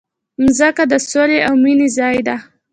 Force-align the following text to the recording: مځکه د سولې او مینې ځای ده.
مځکه 0.43 0.83
د 0.91 0.93
سولې 1.09 1.39
او 1.47 1.53
مینې 1.63 1.87
ځای 1.97 2.17
ده. 2.27 2.35